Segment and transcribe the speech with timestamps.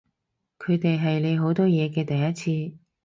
[0.57, 2.33] 佢哋係你好多嘢嘅第一
[2.71, 2.75] 次